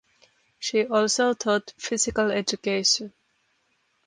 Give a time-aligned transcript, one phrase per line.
[0.57, 3.13] She also taught physical education.